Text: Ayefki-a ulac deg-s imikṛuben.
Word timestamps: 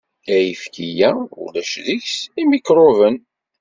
Ayefki-a 0.35 1.09
ulac 1.43 1.71
deg-s 1.87 2.17
imikṛuben. 2.41 3.15